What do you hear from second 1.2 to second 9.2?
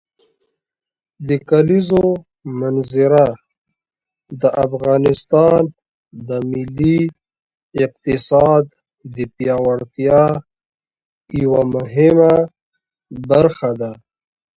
د کلیزو منظره د افغانستان د ملي اقتصاد د